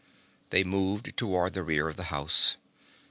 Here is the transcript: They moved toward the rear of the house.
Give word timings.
They 0.49 0.63
moved 0.63 1.15
toward 1.15 1.53
the 1.53 1.61
rear 1.61 1.87
of 1.87 1.95
the 1.95 2.05
house. 2.05 2.57